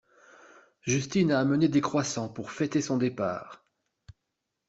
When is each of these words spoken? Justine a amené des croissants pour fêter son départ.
Justine 0.81 1.31
a 1.31 1.39
amené 1.39 1.67
des 1.67 1.79
croissants 1.79 2.27
pour 2.27 2.49
fêter 2.49 2.81
son 2.81 2.97
départ. 2.97 3.63